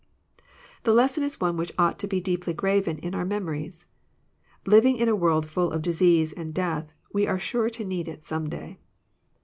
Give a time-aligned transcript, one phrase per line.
[0.37, 0.43] "^"
[0.81, 3.85] The lesson is one which ought to be deeply graven in our memories.
[4.65, 8.25] Living in a world full of disease and death, we are sure to need it
[8.25, 8.79] some day.